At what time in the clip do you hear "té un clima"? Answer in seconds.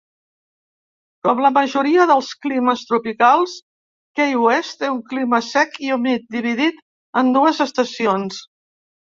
4.81-5.43